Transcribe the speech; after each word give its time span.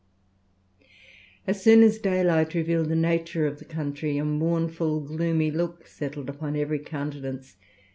"As 1.45 1.63
soon 1.63 1.83
as 1.83 1.99
daylight 1.99 2.55
revealed 2.55 2.89
the 2.89 2.95
nature 2.95 3.45
of 3.45 3.59
the 3.59 3.65
country, 3.65 4.17
a 4.17 4.25
mournful 4.25 4.99
gloomy 5.01 5.51
look 5.51 5.85
settled 5.85 6.27
upon 6.27 6.55
every 6.55 6.79
countenance. 6.79 7.55